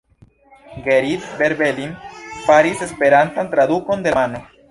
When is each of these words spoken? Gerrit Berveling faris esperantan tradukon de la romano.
Gerrit 0.85 1.27
Berveling 1.41 1.91
faris 2.47 2.81
esperantan 2.87 3.53
tradukon 3.55 4.05
de 4.09 4.15
la 4.17 4.17
romano. 4.23 4.43